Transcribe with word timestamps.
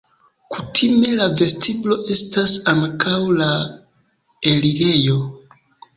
Kutime 0.53 1.11
la 1.19 1.27
vestiblo 1.41 1.97
estas 2.15 2.55
ankaŭ 2.73 3.19
la 3.43 3.51
elirejo. 4.55 5.21